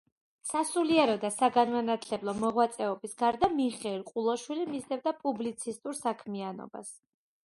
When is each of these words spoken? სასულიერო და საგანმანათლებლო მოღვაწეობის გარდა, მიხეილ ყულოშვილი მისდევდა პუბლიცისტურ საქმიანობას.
სასულიერო 0.51 1.15
და 1.25 1.29
საგანმანათლებლო 1.33 2.33
მოღვაწეობის 2.39 3.13
გარდა, 3.19 3.49
მიხეილ 3.59 4.01
ყულოშვილი 4.13 4.65
მისდევდა 4.71 5.13
პუბლიცისტურ 5.21 5.99
საქმიანობას. 5.99 6.91